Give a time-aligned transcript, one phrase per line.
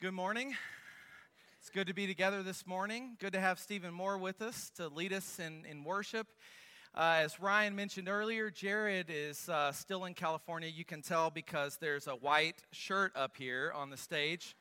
[0.00, 0.54] Good morning.
[1.60, 3.16] It's good to be together this morning.
[3.20, 6.26] Good to have Stephen Moore with us to lead us in, in worship.
[6.94, 10.68] Uh, as Ryan mentioned earlier, Jared is uh, still in California.
[10.68, 14.56] You can tell because there's a white shirt up here on the stage.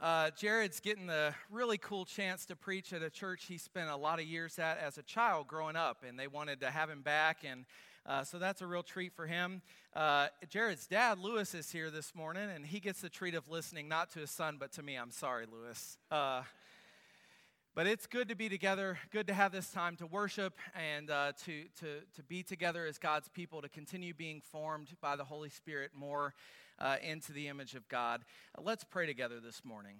[0.00, 3.96] Uh, Jared's getting the really cool chance to preach at a church he spent a
[3.96, 7.02] lot of years at as a child growing up, and they wanted to have him
[7.02, 7.38] back.
[7.44, 7.66] And
[8.06, 9.62] uh, so that's a real treat for him.
[9.94, 13.88] Uh, Jared's dad, Lewis, is here this morning, and he gets the treat of listening
[13.88, 14.96] not to his son, but to me.
[14.96, 15.98] I'm sorry, Lewis.
[16.10, 16.42] Uh,
[17.74, 21.32] but it's good to be together, good to have this time to worship and uh,
[21.44, 25.50] to, to, to be together as God's people, to continue being formed by the Holy
[25.50, 26.34] Spirit more
[26.80, 28.22] uh, into the image of God.
[28.56, 29.96] Uh, let's pray together this morning.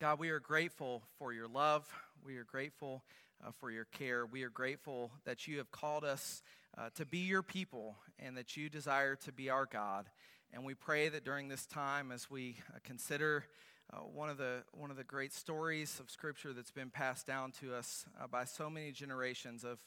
[0.00, 1.86] God, we are grateful for your love.
[2.24, 3.04] We are grateful
[3.46, 4.26] uh, for your care.
[4.26, 6.42] We are grateful that you have called us
[6.80, 10.06] uh, to be your people and that you desire to be our God.
[10.52, 13.44] And we pray that during this time, as we uh, consider
[13.92, 17.52] uh, one, of the, one of the great stories of Scripture that's been passed down
[17.60, 19.78] to us uh, by so many generations of,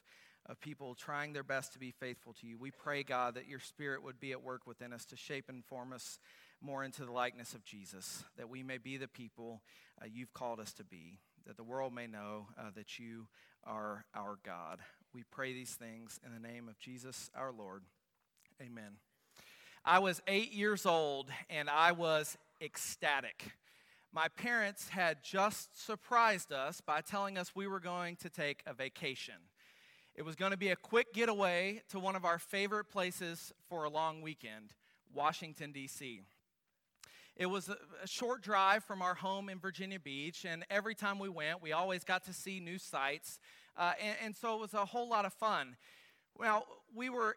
[0.46, 3.60] of people trying their best to be faithful to you, we pray, God, that your
[3.60, 6.20] Spirit would be at work within us to shape and form us
[6.62, 9.62] more into the likeness of Jesus, that we may be the people
[10.02, 13.28] uh, you've called us to be, that the world may know uh, that you
[13.66, 14.80] are our God.
[15.14, 17.84] We pray these things in the name of Jesus our Lord.
[18.60, 18.94] Amen.
[19.86, 23.52] I was eight years old and I was ecstatic.
[24.12, 28.74] My parents had just surprised us by telling us we were going to take a
[28.74, 29.36] vacation.
[30.16, 33.84] It was going to be a quick getaway to one of our favorite places for
[33.84, 34.74] a long weekend,
[35.14, 36.22] Washington, D.C.
[37.36, 37.78] It was a,
[38.08, 42.04] short drive from our home in Virginia Beach, and every time we went, we always
[42.04, 43.40] got to see new sights
[43.78, 45.76] uh, and, and so it was a whole lot of fun.
[46.38, 47.36] Well, we were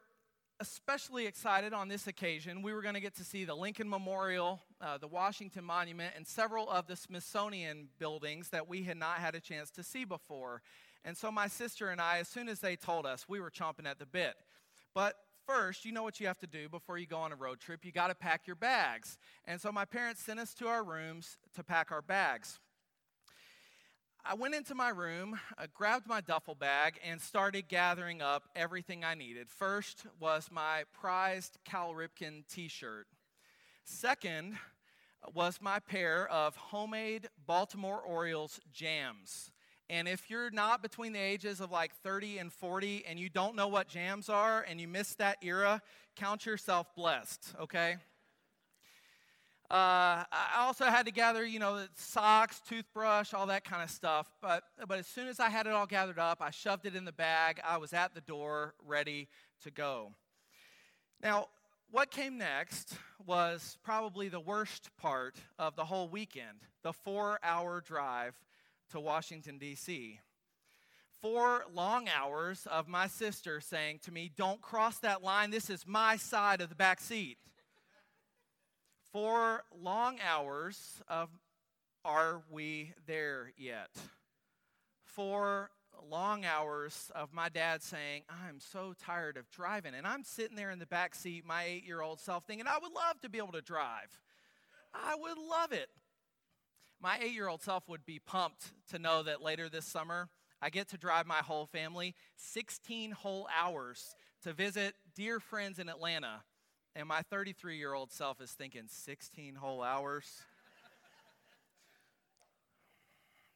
[0.60, 2.62] especially excited on this occasion.
[2.62, 6.26] We were going to get to see the Lincoln Memorial, uh, the Washington Monument, and
[6.26, 10.62] several of the Smithsonian buildings that we had not had a chance to see before.
[11.04, 13.86] And so my sister and I, as soon as they told us, we were chomping
[13.86, 14.34] at the bit.
[14.94, 15.14] But
[15.46, 17.84] first, you know what you have to do before you go on a road trip.
[17.84, 19.18] You got to pack your bags.
[19.44, 22.58] And so my parents sent us to our rooms to pack our bags.
[24.28, 29.04] I went into my room, uh, grabbed my duffel bag, and started gathering up everything
[29.04, 29.48] I needed.
[29.48, 33.06] First was my prized Cal Ripken t shirt.
[33.84, 34.58] Second
[35.32, 39.52] was my pair of homemade Baltimore Orioles jams.
[39.88, 43.54] And if you're not between the ages of like 30 and 40 and you don't
[43.54, 45.80] know what jams are and you missed that era,
[46.16, 47.98] count yourself blessed, okay?
[49.68, 54.30] Uh, I also had to gather, you know, socks, toothbrush, all that kind of stuff.
[54.40, 57.04] But, but as soon as I had it all gathered up, I shoved it in
[57.04, 57.60] the bag.
[57.64, 59.28] I was at the door, ready
[59.64, 60.12] to go.
[61.20, 61.48] Now,
[61.90, 62.94] what came next
[63.24, 68.36] was probably the worst part of the whole weekend the four hour drive
[68.90, 70.20] to Washington, D.C.
[71.20, 75.50] Four long hours of my sister saying to me, Don't cross that line.
[75.50, 77.38] This is my side of the back seat.
[79.16, 81.30] Four long hours of
[82.04, 83.88] Are We There Yet?
[85.06, 85.70] Four
[86.06, 89.94] long hours of my dad saying, I'm so tired of driving.
[89.94, 92.76] And I'm sitting there in the back seat, my eight year old self, thinking, I
[92.78, 94.20] would love to be able to drive.
[94.92, 95.88] I would love it.
[97.00, 100.28] My eight year old self would be pumped to know that later this summer,
[100.60, 105.88] I get to drive my whole family 16 whole hours to visit dear friends in
[105.88, 106.42] Atlanta
[106.96, 110.24] and my 33 year old self is thinking 16 whole hours.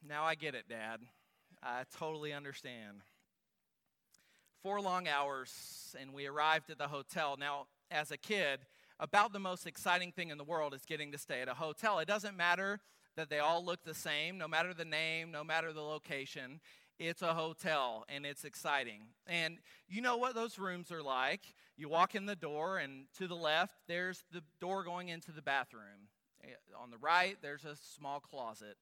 [0.06, 1.00] now I get it, Dad.
[1.62, 2.98] I totally understand.
[4.62, 7.36] Four long hours, and we arrived at the hotel.
[7.40, 8.60] Now, as a kid,
[8.98, 11.98] about the most exciting thing in the world is getting to stay at a hotel.
[11.98, 12.80] It doesn't matter
[13.16, 16.60] that they all look the same, no matter the name, no matter the location.
[17.00, 19.00] It's a hotel and it's exciting.
[19.26, 19.56] And
[19.88, 21.40] you know what those rooms are like.
[21.78, 25.40] You walk in the door, and to the left, there's the door going into the
[25.40, 26.10] bathroom.
[26.44, 26.48] Eh,
[26.78, 28.76] on the right, there's a small closet.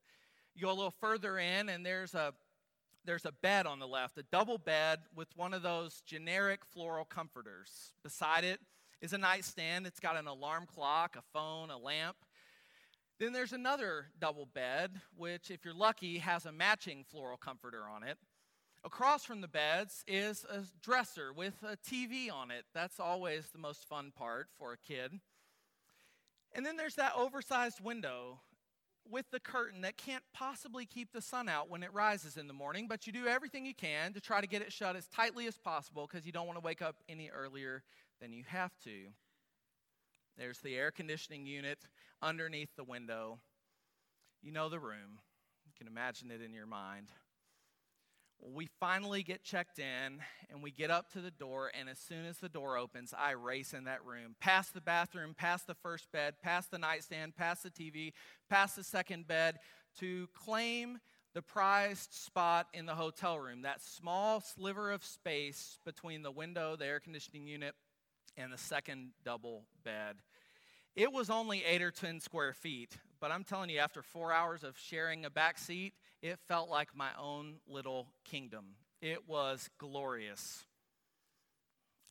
[0.57, 2.35] You go a little further in, and there's a
[3.05, 7.05] there's a bed on the left, a double bed with one of those generic floral
[7.05, 7.93] comforters.
[8.03, 8.59] Beside it
[9.01, 9.87] is a nightstand.
[9.87, 12.17] It's got an alarm clock, a phone, a lamp.
[13.19, 18.05] Then there's another double bed, which, if you're lucky, has a matching floral comforter on
[18.05, 18.17] it.
[18.85, 22.65] Across from the beds is a dresser with a TV on it.
[22.73, 25.19] That's always the most fun part for a kid.
[26.55, 28.41] And then there's that oversized window
[29.11, 32.53] with the curtain that can't possibly keep the sun out when it rises in the
[32.53, 35.47] morning, but you do everything you can to try to get it shut as tightly
[35.47, 37.83] as possible because you don't want to wake up any earlier
[38.21, 39.09] than you have to.
[40.37, 41.79] There's the air conditioning unit
[42.23, 43.41] underneath the window.
[44.43, 45.21] You know the room.
[45.67, 47.09] You can imagine it in your mind.
[48.41, 52.25] We finally get checked in and we get up to the door, and as soon
[52.25, 56.11] as the door opens, I race in that room, past the bathroom, past the first
[56.13, 58.13] bed, past the nightstand, past the TV,
[58.49, 59.59] past the second bed
[59.99, 60.99] to claim
[61.35, 66.77] the prized spot in the hotel room, that small sliver of space between the window,
[66.77, 67.75] the air conditioning unit,
[68.37, 70.17] and the second double bed.
[70.97, 74.65] It was only eight or 10 square feet, but I'm telling you, after four hours
[74.65, 78.75] of sharing a back seat, it felt like my own little kingdom.
[79.01, 80.65] It was glorious.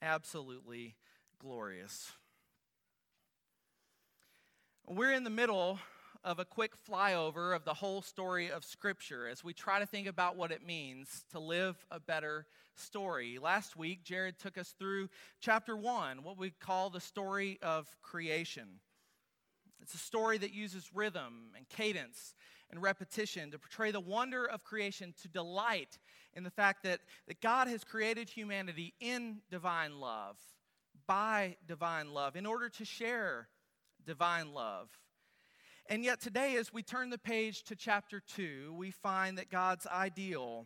[0.01, 0.95] Absolutely
[1.39, 2.11] glorious.
[4.87, 5.79] We're in the middle
[6.27, 10.07] of a quick flyover of the whole story of Scripture as we try to think
[10.07, 12.45] about what it means to live a better
[12.75, 13.39] story.
[13.41, 15.07] Last week, Jared took us through
[15.39, 18.81] chapter one, what we call the story of creation.
[19.81, 22.35] It's a story that uses rhythm and cadence
[22.69, 25.97] and repetition to portray the wonder of creation, to delight
[26.33, 26.99] in the fact that,
[27.29, 30.35] that God has created humanity in divine love,
[31.07, 33.47] by divine love, in order to share
[34.05, 34.89] divine love.
[35.89, 39.87] And yet, today, as we turn the page to chapter 2, we find that God's
[39.87, 40.65] ideal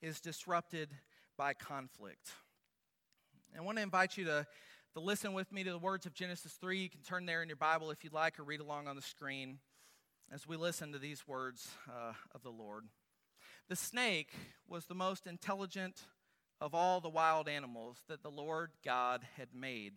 [0.00, 0.90] is disrupted
[1.36, 2.30] by conflict.
[3.58, 4.46] I want to invite you to,
[4.94, 6.78] to listen with me to the words of Genesis 3.
[6.78, 9.02] You can turn there in your Bible if you'd like, or read along on the
[9.02, 9.58] screen
[10.32, 12.84] as we listen to these words uh, of the Lord.
[13.68, 14.30] The snake
[14.68, 16.00] was the most intelligent
[16.60, 19.94] of all the wild animals that the Lord God had made.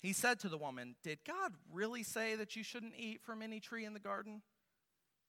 [0.00, 3.60] He said to the woman, Did God really say that you shouldn't eat from any
[3.60, 4.42] tree in the garden?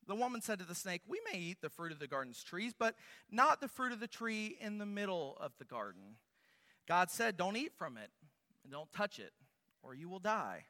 [0.08, 2.74] The woman said to the snake, We may eat the fruit of the garden's trees,
[2.78, 2.96] but
[3.32, 6.18] not the fruit of the tree in the middle of the garden.
[6.88, 8.10] God said, Don't eat from it,
[8.64, 9.34] and don't touch it,
[9.82, 10.66] or you will die.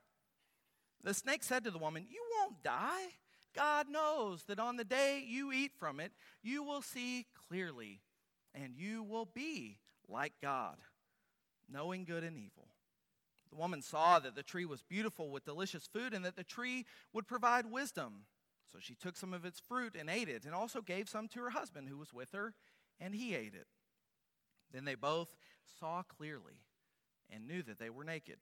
[1.03, 3.07] The snake said to the woman, You won't die.
[3.55, 6.11] God knows that on the day you eat from it,
[6.43, 8.01] you will see clearly,
[8.53, 10.77] and you will be like God,
[11.69, 12.68] knowing good and evil.
[13.51, 16.85] The woman saw that the tree was beautiful with delicious food and that the tree
[17.13, 18.25] would provide wisdom.
[18.71, 21.39] So she took some of its fruit and ate it, and also gave some to
[21.39, 22.53] her husband who was with her,
[22.99, 23.65] and he ate it.
[24.71, 25.35] Then they both
[25.79, 26.61] saw clearly
[27.31, 28.37] and knew that they were naked.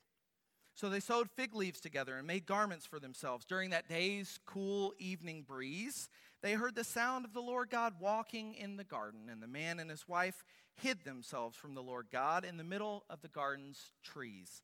[0.75, 3.45] So they sewed fig leaves together and made garments for themselves.
[3.45, 6.09] During that day's cool evening breeze,
[6.43, 9.79] they heard the sound of the Lord God walking in the garden, and the man
[9.79, 10.43] and his wife
[10.75, 14.61] hid themselves from the Lord God in the middle of the garden's trees.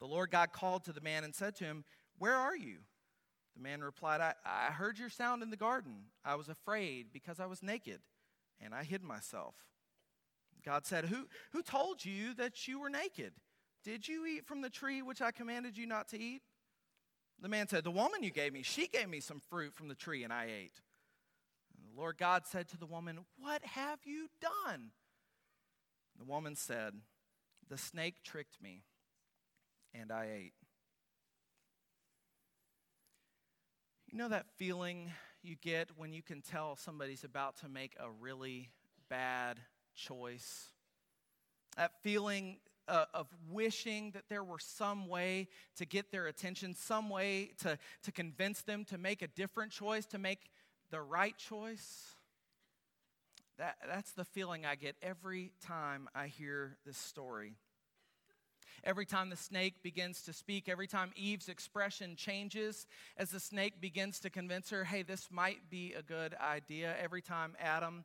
[0.00, 1.84] The Lord God called to the man and said to him,
[2.18, 2.78] Where are you?
[3.54, 6.06] The man replied, I, I heard your sound in the garden.
[6.24, 8.00] I was afraid because I was naked,
[8.60, 9.54] and I hid myself.
[10.64, 13.32] God said, Who, who told you that you were naked?
[13.84, 16.42] Did you eat from the tree which I commanded you not to eat?
[17.40, 19.94] The man said, The woman you gave me, she gave me some fruit from the
[19.94, 20.80] tree, and I ate.
[21.76, 24.90] And the Lord God said to the woman, What have you done?
[26.18, 26.94] The woman said,
[27.68, 28.82] The snake tricked me
[29.94, 30.54] and I ate.
[34.10, 38.10] You know that feeling you get when you can tell somebody's about to make a
[38.10, 38.70] really
[39.08, 39.58] bad
[39.94, 40.66] choice?
[41.76, 42.58] That feeling
[42.88, 47.78] uh, of wishing that there were some way to get their attention, some way to,
[48.02, 50.50] to convince them to make a different choice, to make
[50.90, 52.16] the right choice.
[53.58, 57.54] That, that's the feeling I get every time I hear this story.
[58.84, 63.80] Every time the snake begins to speak, every time Eve's expression changes, as the snake
[63.80, 68.04] begins to convince her, hey, this might be a good idea, every time Adam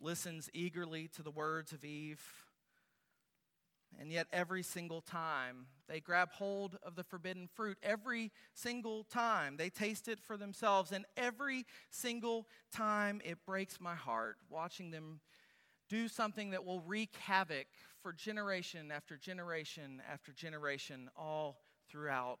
[0.00, 2.22] listens eagerly to the words of Eve,
[4.00, 9.56] and yet, every single time they grab hold of the forbidden fruit, every single time
[9.56, 15.20] they taste it for themselves, and every single time it breaks my heart watching them
[15.88, 17.66] do something that will wreak havoc
[18.02, 22.40] for generation after generation after generation all throughout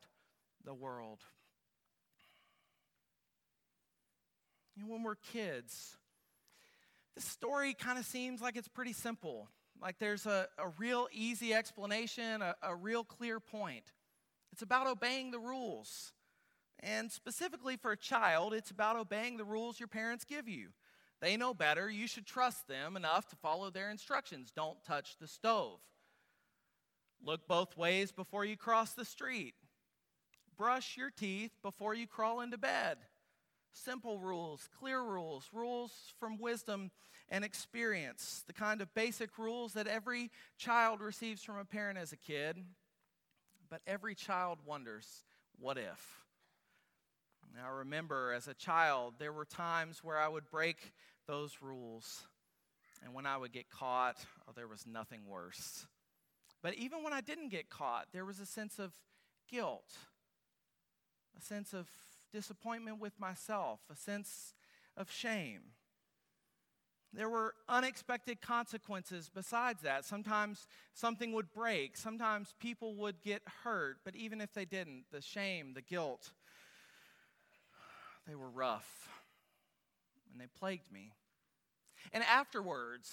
[0.64, 1.20] the world.
[4.78, 5.96] And when we're kids,
[7.14, 9.48] the story kind of seems like it's pretty simple.
[9.80, 13.92] Like there's a, a real easy explanation, a, a real clear point.
[14.52, 16.12] It's about obeying the rules.
[16.80, 20.68] And specifically for a child, it's about obeying the rules your parents give you.
[21.24, 21.88] They know better.
[21.88, 24.52] You should trust them enough to follow their instructions.
[24.54, 25.80] Don't touch the stove.
[27.24, 29.54] Look both ways before you cross the street.
[30.58, 32.98] Brush your teeth before you crawl into bed.
[33.72, 36.90] Simple rules, clear rules, rules from wisdom
[37.30, 42.12] and experience, the kind of basic rules that every child receives from a parent as
[42.12, 42.58] a kid.
[43.70, 45.24] but every child wonders,
[45.58, 46.24] what if?
[47.54, 50.92] Now, remember as a child, there were times where I would break
[51.26, 52.26] those rules.
[53.04, 55.86] And when I would get caught, oh, there was nothing worse.
[56.62, 58.92] But even when I didn't get caught, there was a sense of
[59.50, 59.92] guilt,
[61.36, 61.88] a sense of
[62.32, 64.54] disappointment with myself, a sense
[64.96, 65.60] of shame.
[67.12, 70.04] There were unexpected consequences besides that.
[70.04, 75.20] Sometimes something would break, sometimes people would get hurt, but even if they didn't, the
[75.20, 76.32] shame, the guilt,
[78.26, 79.08] they were rough
[80.34, 81.12] and they plagued me.
[82.12, 83.08] And afterwards,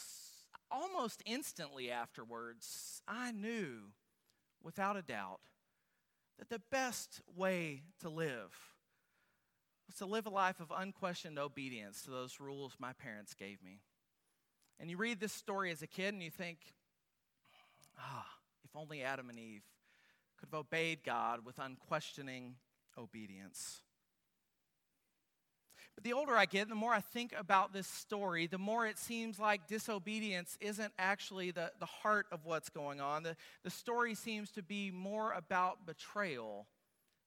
[0.70, 3.92] almost instantly afterwards, I knew
[4.62, 5.40] without a doubt
[6.40, 8.56] that the best way to live
[9.88, 13.82] was to live a life of unquestioned obedience to those rules my parents gave me.
[14.80, 16.58] And you read this story as a kid and you think,
[18.00, 18.26] ah,
[18.64, 19.64] if only Adam and Eve
[20.38, 22.56] could have obeyed God with unquestioning
[22.98, 23.82] obedience.
[25.96, 28.98] But the older I get, the more I think about this story, the more it
[28.98, 33.24] seems like disobedience isn't actually the, the heart of what's going on.
[33.24, 36.68] The, the story seems to be more about betrayal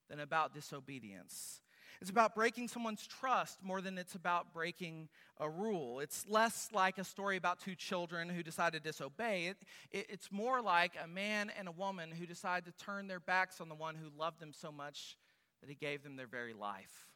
[0.09, 1.61] than about disobedience.
[2.01, 5.09] It's about breaking someone's trust more than it's about breaking
[5.39, 6.01] a rule.
[6.01, 9.47] It's less like a story about two children who decide to disobey.
[9.47, 9.57] It,
[9.91, 13.61] it, it's more like a man and a woman who decide to turn their backs
[13.61, 15.17] on the one who loved them so much
[15.61, 17.07] that he gave them their very life.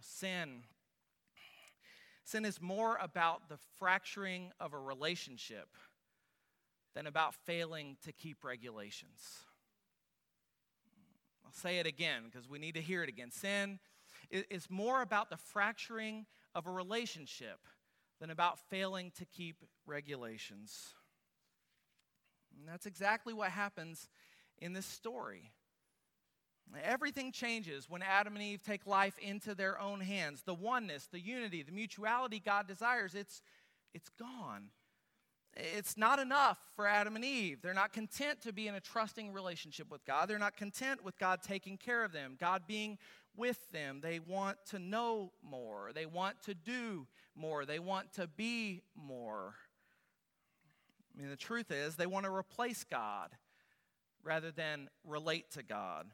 [0.00, 0.62] Sin.
[2.24, 5.68] Sin is more about the fracturing of a relationship
[6.94, 9.44] than about failing to keep regulations.
[11.44, 13.30] I'll say it again because we need to hear it again.
[13.30, 13.78] Sin
[14.30, 17.60] is more about the fracturing of a relationship
[18.20, 20.94] than about failing to keep regulations.
[22.58, 24.08] And that's exactly what happens
[24.58, 25.52] in this story.
[26.84, 30.42] Everything changes when Adam and Eve take life into their own hands.
[30.42, 33.42] The oneness, the unity, the mutuality God desires, it's,
[33.94, 34.70] it's gone.
[35.56, 37.62] It's not enough for Adam and Eve.
[37.62, 40.28] They're not content to be in a trusting relationship with God.
[40.28, 42.98] They're not content with God taking care of them, God being
[43.36, 44.00] with them.
[44.02, 45.90] They want to know more.
[45.94, 47.64] They want to do more.
[47.64, 49.54] They want to be more.
[51.14, 53.30] I mean, the truth is, they want to replace God
[54.22, 56.06] rather than relate to God.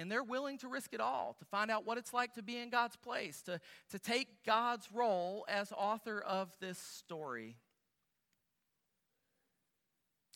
[0.00, 2.56] And they're willing to risk it all to find out what it's like to be
[2.56, 7.58] in God's place, to, to take God's role as author of this story.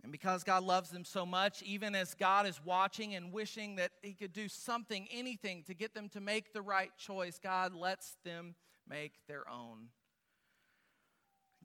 [0.03, 3.93] And because God loves them so much, even as God is watching and wishing that
[4.03, 8.19] He could do something, anything to get them to make the right choice, God lets
[8.23, 8.57] them
[8.87, 9.89] make their own.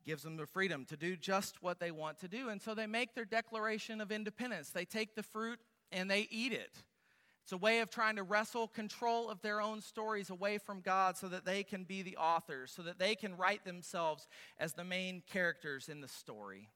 [0.06, 2.48] Gives them the freedom to do just what they want to do.
[2.48, 4.70] And so they make their declaration of independence.
[4.70, 5.60] They take the fruit
[5.92, 6.72] and they eat it.
[7.50, 11.18] It's a way of trying to wrestle control of their own stories away from God
[11.18, 14.28] so that they can be the authors, so that they can write themselves
[14.60, 16.70] as the main characters in the story.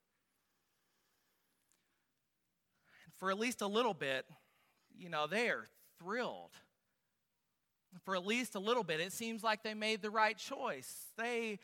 [3.05, 4.25] And for at least a little bit,
[4.97, 5.67] you know, they are
[5.99, 6.53] thrilled.
[8.03, 10.91] For at least a little bit, it seems like they made the right choice.
[11.19, 11.59] They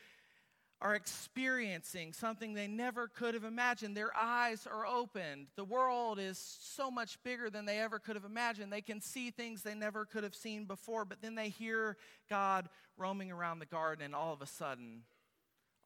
[0.82, 3.96] are experiencing something they never could have imagined.
[3.96, 5.48] Their eyes are opened.
[5.56, 8.72] The world is so much bigger than they ever could have imagined.
[8.72, 11.98] They can see things they never could have seen before, but then they hear
[12.30, 15.02] God roaming around the garden, and all of a sudden,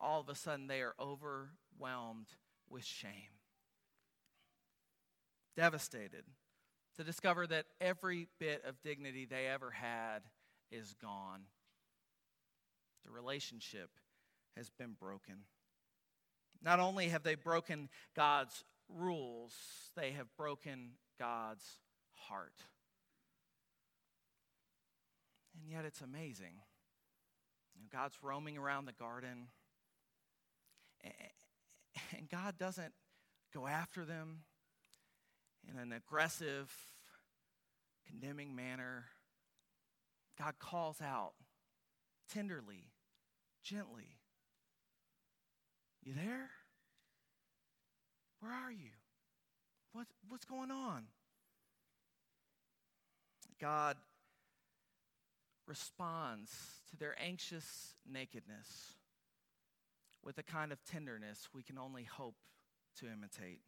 [0.00, 2.28] all of a sudden, they are overwhelmed
[2.68, 3.10] with shame.
[5.56, 6.24] Devastated
[6.96, 10.20] to discover that every bit of dignity they ever had
[10.70, 11.42] is gone.
[13.04, 13.90] The relationship
[14.56, 15.44] has been broken.
[16.62, 19.52] Not only have they broken God's rules,
[19.96, 21.64] they have broken God's
[22.14, 22.54] heart.
[25.54, 26.60] And yet it's amazing.
[27.92, 29.48] God's roaming around the garden,
[32.16, 32.92] and God doesn't
[33.52, 34.40] go after them
[35.68, 36.72] in an aggressive,
[38.06, 39.04] condemning manner.
[40.38, 41.34] God calls out
[42.32, 42.90] tenderly,
[43.62, 44.18] gently.
[46.04, 46.50] You there?
[48.40, 48.90] Where are you?
[49.92, 51.04] What, what's going on?
[53.58, 53.96] God
[55.66, 56.50] responds
[56.90, 58.94] to their anxious nakedness
[60.22, 62.36] with a kind of tenderness we can only hope
[62.98, 63.62] to imitate.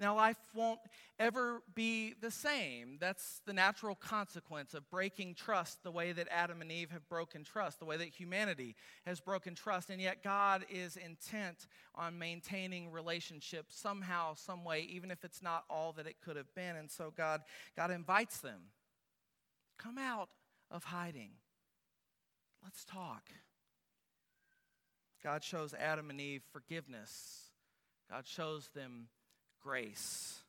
[0.00, 0.78] Now, life won't
[1.18, 2.98] ever be the same.
[3.00, 7.42] That's the natural consequence of breaking trust the way that Adam and Eve have broken
[7.42, 8.76] trust, the way that humanity
[9.06, 9.90] has broken trust.
[9.90, 15.64] And yet, God is intent on maintaining relationships somehow, some way, even if it's not
[15.68, 16.76] all that it could have been.
[16.76, 17.42] And so, God,
[17.76, 18.60] God invites them
[19.78, 20.28] come out
[20.70, 21.30] of hiding.
[22.62, 23.30] Let's talk.
[25.22, 27.50] God shows Adam and Eve forgiveness.
[28.10, 29.08] God shows them
[29.62, 30.40] grace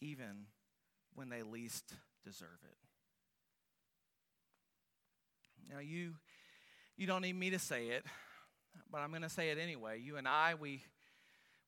[0.00, 0.46] even
[1.14, 1.94] when they least
[2.24, 2.76] deserve it.
[5.72, 6.12] Now, you,
[6.96, 8.04] you don't need me to say it,
[8.90, 10.00] but I'm going to say it anyway.
[10.00, 10.82] You and I, we,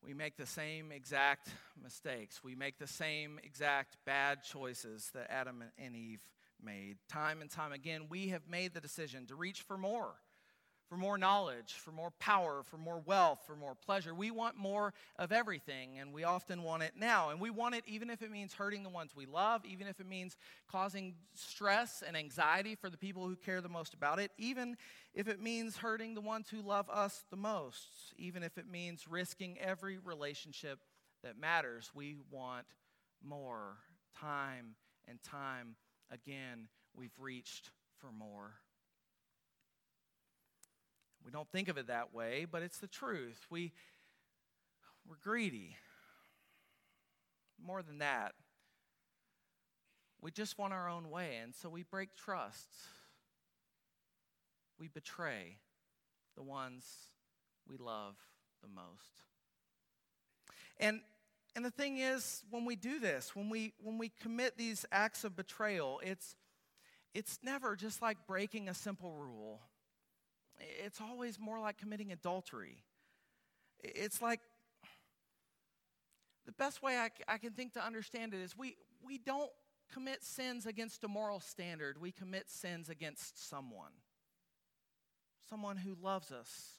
[0.04, 1.48] we make the same exact
[1.82, 2.44] mistakes.
[2.44, 6.22] We make the same exact bad choices that Adam and Eve
[6.62, 6.98] made.
[7.08, 10.14] Time and time again, we have made the decision to reach for more
[10.88, 14.14] for more knowledge, for more power, for more wealth, for more pleasure.
[14.14, 17.28] We want more of everything, and we often want it now.
[17.28, 20.00] And we want it even if it means hurting the ones we love, even if
[20.00, 20.36] it means
[20.70, 24.76] causing stress and anxiety for the people who care the most about it, even
[25.14, 29.06] if it means hurting the ones who love us the most, even if it means
[29.08, 30.78] risking every relationship
[31.22, 31.90] that matters.
[31.94, 32.66] We want
[33.22, 33.76] more.
[34.18, 34.74] Time
[35.06, 35.76] and time
[36.10, 38.54] again, we've reached for more.
[41.24, 43.46] We don't think of it that way, but it's the truth.
[43.50, 43.72] We,
[45.06, 45.76] we're greedy.
[47.62, 48.34] More than that,
[50.20, 52.68] we just want our own way, and so we break trust.
[54.78, 55.58] We betray
[56.36, 56.84] the ones
[57.68, 58.16] we love
[58.62, 59.24] the most.
[60.78, 61.00] And
[61.56, 65.24] and the thing is, when we do this, when we when we commit these acts
[65.24, 66.36] of betrayal, it's
[67.14, 69.60] it's never just like breaking a simple rule.
[70.60, 72.84] It's always more like committing adultery.
[73.80, 74.40] It's like
[76.46, 79.50] the best way I, I can think to understand it is we, we don't
[79.92, 83.92] commit sins against a moral standard, we commit sins against someone.
[85.48, 86.78] Someone who loves us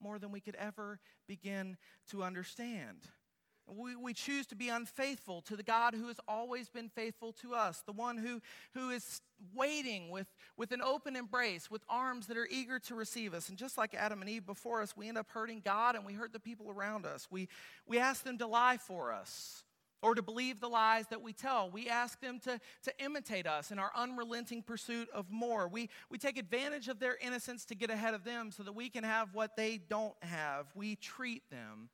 [0.00, 0.98] more than we could ever
[1.28, 1.76] begin
[2.10, 3.08] to understand.
[3.76, 7.54] We, we choose to be unfaithful to the God who has always been faithful to
[7.54, 8.40] us, the one who,
[8.74, 9.20] who is
[9.54, 13.48] waiting with, with an open embrace, with arms that are eager to receive us.
[13.48, 16.12] And just like Adam and Eve before us, we end up hurting God and we
[16.12, 17.28] hurt the people around us.
[17.30, 17.48] We,
[17.86, 19.64] we ask them to lie for us
[20.02, 21.70] or to believe the lies that we tell.
[21.70, 25.68] We ask them to, to imitate us in our unrelenting pursuit of more.
[25.68, 28.88] We, we take advantage of their innocence to get ahead of them so that we
[28.88, 30.66] can have what they don't have.
[30.74, 31.90] We treat them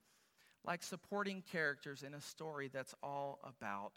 [0.67, 3.93] like supporting characters in a story that's all about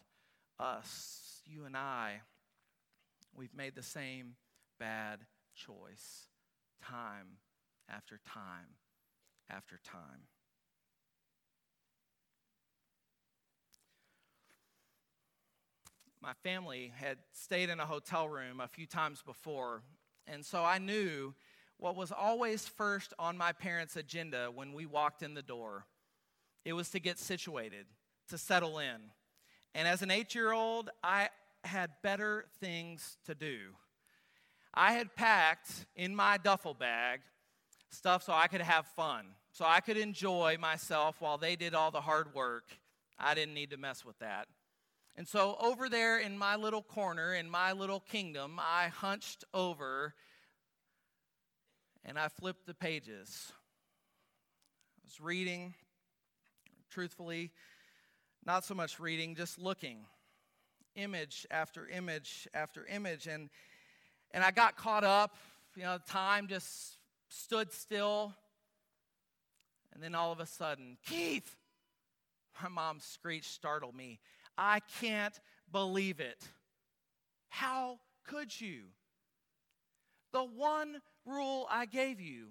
[0.60, 1.42] us.
[1.46, 2.22] You and I,
[3.36, 4.36] we've made the same
[4.80, 5.20] bad
[5.56, 6.28] choice
[6.82, 7.38] time
[7.90, 8.76] after time
[9.50, 10.28] after time.
[16.22, 19.82] My family had stayed in a hotel room a few times before,
[20.28, 21.34] and so I knew
[21.78, 25.86] what was always first on my parents' agenda when we walked in the door
[26.66, 27.86] it was to get situated,
[28.30, 29.12] to settle in.
[29.74, 31.30] And as an eight year old, I
[31.64, 33.76] had better things to do.
[34.74, 37.22] I had packed in my duffel bag
[37.90, 41.92] stuff so I could have fun, so I could enjoy myself while they did all
[41.92, 42.66] the hard work.
[43.18, 44.48] I didn't need to mess with that.
[45.16, 50.14] And so, over there in my little corner, in my little kingdom, I hunched over
[52.06, 53.52] and I flipped the pages.
[54.98, 55.74] I was reading
[56.90, 57.52] truthfully,
[58.46, 60.06] not so much reading, just looking,
[60.96, 63.28] image after image after image.
[63.28, 63.50] And,
[64.32, 65.36] and I got caught up.
[65.76, 66.98] You know, time just
[67.30, 68.34] stood still.
[69.94, 71.56] And then all of a sudden, Keith,
[72.62, 74.20] my mom screeched, startled me.
[74.58, 75.40] I can't
[75.72, 76.44] believe it.
[77.50, 78.84] How could you?
[80.32, 82.50] The one rule I gave you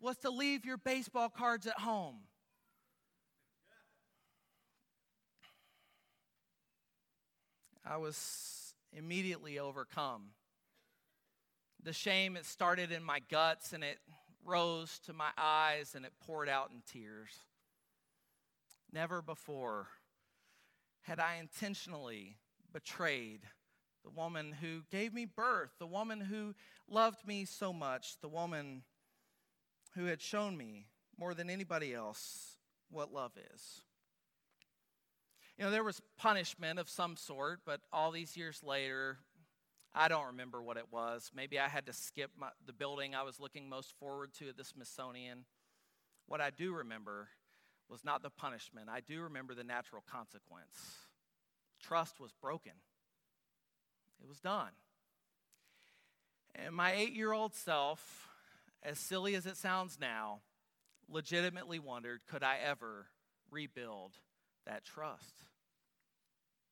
[0.00, 2.16] was to leave your baseball cards at home.
[7.88, 10.30] I was immediately overcome.
[11.82, 13.98] The shame, it started in my guts and it
[14.44, 17.30] rose to my eyes and it poured out in tears.
[18.92, 19.86] Never before
[21.02, 22.38] had I intentionally
[22.72, 23.42] betrayed
[24.02, 26.54] the woman who gave me birth, the woman who
[26.88, 28.82] loved me so much, the woman
[29.94, 30.86] who had shown me
[31.18, 32.56] more than anybody else
[32.90, 33.82] what love is.
[35.58, 39.18] You know, there was punishment of some sort, but all these years later,
[39.94, 41.30] I don't remember what it was.
[41.34, 44.58] Maybe I had to skip my, the building I was looking most forward to at
[44.58, 45.46] the Smithsonian.
[46.26, 47.28] What I do remember
[47.88, 48.88] was not the punishment.
[48.90, 50.76] I do remember the natural consequence.
[51.82, 52.72] Trust was broken,
[54.20, 54.72] it was done.
[56.54, 58.28] And my eight year old self,
[58.82, 60.40] as silly as it sounds now,
[61.08, 63.06] legitimately wondered could I ever
[63.50, 64.12] rebuild
[64.66, 65.34] that trust?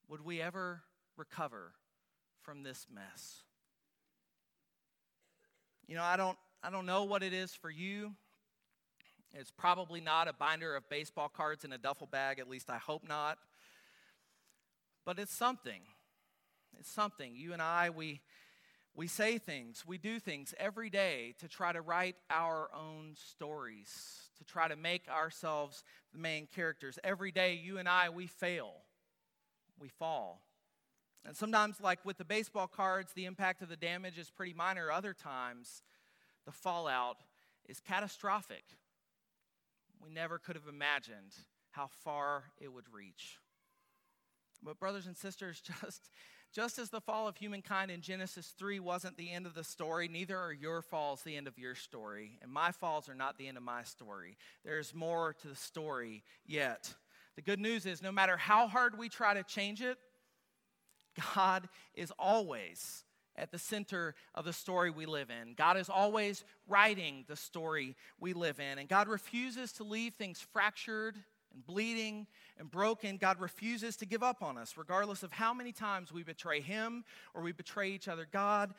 [0.08, 0.82] Would we ever
[1.16, 1.72] recover
[2.42, 3.42] from this mess?
[5.86, 8.12] You know, I don't, I don't know what it is for you.
[9.32, 12.78] It's probably not a binder of baseball cards in a duffel bag, at least I
[12.78, 13.38] hope not.
[15.04, 15.80] But it's something.
[16.78, 17.34] It's something.
[17.34, 18.20] You and I, we,
[18.94, 24.23] we say things, we do things every day to try to write our own stories,
[24.38, 26.98] to try to make ourselves the main characters.
[27.04, 28.72] Every day, you and I, we fail,
[29.78, 30.42] we fall.
[31.26, 34.90] And sometimes, like with the baseball cards, the impact of the damage is pretty minor.
[34.90, 35.82] Other times,
[36.44, 37.16] the fallout
[37.66, 38.64] is catastrophic.
[40.02, 41.32] We never could have imagined
[41.70, 43.38] how far it would reach.
[44.62, 46.10] But, brothers and sisters, just,
[46.54, 50.06] just as the fall of humankind in Genesis 3 wasn't the end of the story,
[50.06, 52.38] neither are your falls the end of your story.
[52.42, 54.36] And my falls are not the end of my story.
[54.64, 56.94] There's more to the story yet.
[57.34, 59.98] The good news is no matter how hard we try to change it,
[61.34, 63.02] God is always
[63.36, 65.54] at the center of the story we live in.
[65.54, 68.78] God is always writing the story we live in.
[68.78, 71.16] And God refuses to leave things fractured
[71.52, 73.16] and bleeding and broken.
[73.16, 77.04] God refuses to give up on us, regardless of how many times we betray Him
[77.34, 78.26] or we betray each other.
[78.30, 78.74] God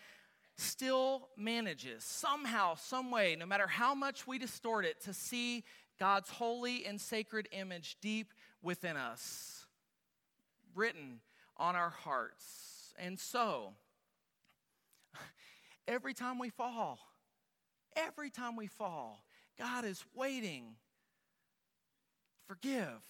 [0.57, 5.63] still manages, somehow, some way, no matter how much we distort it, to see
[5.99, 9.65] God's holy and sacred image deep within us,
[10.73, 11.19] written
[11.57, 12.93] on our hearts.
[12.97, 13.73] And so,
[15.87, 16.99] every time we fall,
[17.95, 19.23] every time we fall,
[19.57, 20.75] God is waiting.
[22.47, 23.01] Forgive.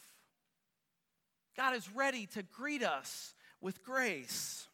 [1.55, 4.67] God is ready to greet us with grace.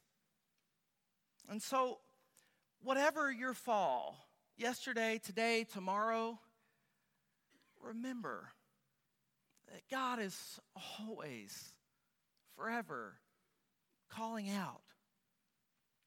[1.50, 2.00] And so,
[2.82, 4.18] whatever your fall,
[4.58, 6.40] yesterday, today, tomorrow,
[7.82, 8.50] remember
[9.72, 10.60] that God is
[11.00, 11.74] always,
[12.56, 13.14] forever
[14.10, 14.82] calling out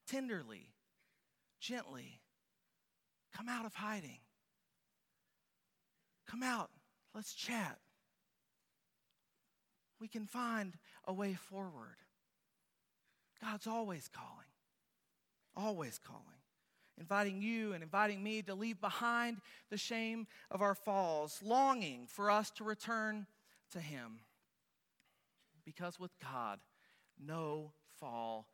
[0.07, 0.75] tenderly,
[1.61, 2.21] gently,
[3.35, 4.19] come out of hiding.
[6.29, 6.71] Come out,
[7.15, 7.79] let's chat.
[10.05, 10.75] We can find
[11.07, 11.97] a way forward.
[13.43, 14.53] God's always calling,
[15.57, 16.43] always calling,
[17.01, 19.39] inviting you and inviting me to leave behind
[19.71, 23.27] the shame of our falls, longing for us to return
[23.71, 24.19] to Him.
[25.65, 26.61] Because with God,
[27.19, 28.47] no fall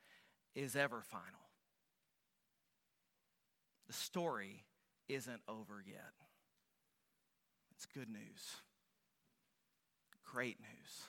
[0.54, 1.48] is ever final.
[3.88, 4.62] The story
[5.08, 6.12] isn't over yet.
[7.72, 8.54] It's good news.
[10.32, 11.08] Great news.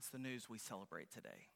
[0.00, 1.48] It's the news we celebrate today.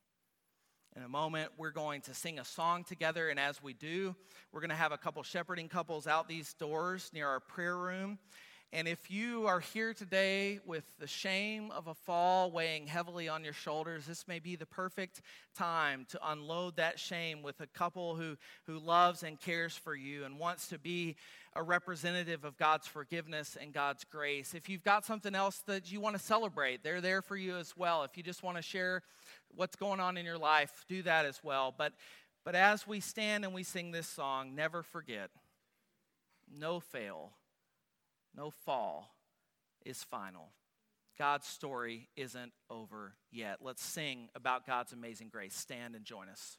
[0.94, 4.14] In a moment, we're going to sing a song together, and as we do,
[4.52, 8.18] we're going to have a couple shepherding couples out these doors near our prayer room.
[8.74, 13.44] And if you are here today with the shame of a fall weighing heavily on
[13.44, 15.22] your shoulders, this may be the perfect
[15.54, 20.24] time to unload that shame with a couple who, who loves and cares for you
[20.24, 21.14] and wants to be
[21.54, 24.54] a representative of God's forgiveness and God's grace.
[24.54, 27.76] If you've got something else that you want to celebrate, they're there for you as
[27.76, 28.02] well.
[28.02, 29.02] If you just want to share
[29.54, 31.72] what's going on in your life, do that as well.
[31.78, 31.92] But,
[32.44, 35.30] but as we stand and we sing this song, never forget
[36.58, 37.34] no fail
[38.36, 39.14] no fall
[39.84, 40.52] is final.
[41.18, 43.58] God's story isn't over yet.
[43.60, 45.54] Let's sing about God's amazing grace.
[45.54, 46.52] Stand and join us.